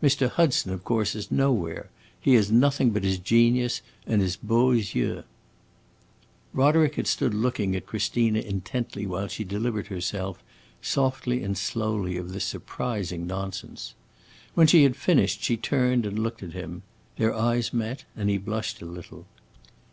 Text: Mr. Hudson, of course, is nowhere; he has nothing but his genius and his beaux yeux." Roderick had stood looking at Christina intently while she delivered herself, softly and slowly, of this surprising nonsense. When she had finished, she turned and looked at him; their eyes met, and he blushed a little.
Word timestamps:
Mr. 0.00 0.28
Hudson, 0.30 0.72
of 0.72 0.84
course, 0.84 1.16
is 1.16 1.32
nowhere; 1.32 1.90
he 2.20 2.34
has 2.34 2.52
nothing 2.52 2.90
but 2.90 3.02
his 3.02 3.18
genius 3.18 3.82
and 4.06 4.22
his 4.22 4.36
beaux 4.36 4.70
yeux." 4.70 5.24
Roderick 6.52 6.94
had 6.94 7.08
stood 7.08 7.34
looking 7.34 7.74
at 7.74 7.86
Christina 7.86 8.38
intently 8.38 9.06
while 9.08 9.26
she 9.26 9.42
delivered 9.42 9.88
herself, 9.88 10.40
softly 10.80 11.42
and 11.42 11.58
slowly, 11.58 12.16
of 12.16 12.30
this 12.32 12.44
surprising 12.44 13.26
nonsense. 13.26 13.94
When 14.54 14.68
she 14.68 14.84
had 14.84 14.94
finished, 14.94 15.42
she 15.42 15.56
turned 15.56 16.06
and 16.06 16.16
looked 16.16 16.44
at 16.44 16.52
him; 16.52 16.84
their 17.16 17.34
eyes 17.34 17.72
met, 17.72 18.04
and 18.14 18.30
he 18.30 18.38
blushed 18.38 18.82
a 18.82 18.86
little. 18.86 19.26